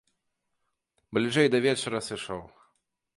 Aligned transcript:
Бліжэй 1.17 1.47
да 1.57 1.61
вечара 1.69 1.99
сышоў. 2.09 2.41